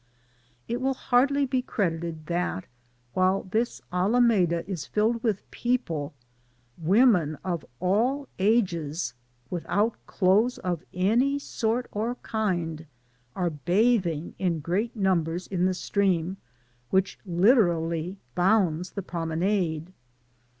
[0.67, 2.65] It will hardly be credited that,
[3.13, 6.15] while this Ala meda is crowded with people,
[6.79, 9.13] women of all ages,
[9.51, 12.87] without clothes of any sort or kind,
[13.35, 16.37] are bathing in great numbers in the stream
[16.89, 19.93] which literally bounds the promenade.